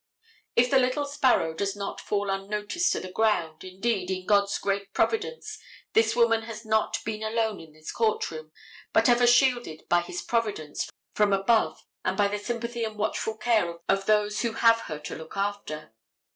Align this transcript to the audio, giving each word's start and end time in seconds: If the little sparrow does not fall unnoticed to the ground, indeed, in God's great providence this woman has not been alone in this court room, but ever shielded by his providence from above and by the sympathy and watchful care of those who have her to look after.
If 0.55 0.71
the 0.71 0.79
little 0.79 1.05
sparrow 1.05 1.53
does 1.53 1.75
not 1.75 2.01
fall 2.01 2.31
unnoticed 2.31 2.91
to 2.93 2.99
the 2.99 3.11
ground, 3.11 3.63
indeed, 3.63 4.09
in 4.09 4.25
God's 4.25 4.57
great 4.57 4.95
providence 4.95 5.59
this 5.93 6.15
woman 6.15 6.41
has 6.41 6.65
not 6.65 6.97
been 7.05 7.21
alone 7.21 7.59
in 7.59 7.73
this 7.73 7.91
court 7.91 8.31
room, 8.31 8.51
but 8.93 9.07
ever 9.07 9.27
shielded 9.27 9.87
by 9.89 10.01
his 10.01 10.23
providence 10.23 10.89
from 11.13 11.33
above 11.33 11.85
and 12.03 12.17
by 12.17 12.27
the 12.27 12.39
sympathy 12.39 12.83
and 12.83 12.97
watchful 12.97 13.37
care 13.37 13.75
of 13.87 14.07
those 14.07 14.41
who 14.41 14.53
have 14.53 14.79
her 14.89 14.97
to 14.97 15.15
look 15.15 15.37
after. 15.37 15.93